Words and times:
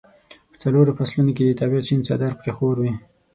په 0.51 0.55
څلورو 0.61 0.95
فصلونو 0.97 1.31
کې 1.37 1.43
د 1.45 1.51
طبیعت 1.61 1.85
شین 1.87 2.01
څادر 2.07 2.31
پرې 2.39 2.51
خور 2.57 2.75
وي. 2.81 2.93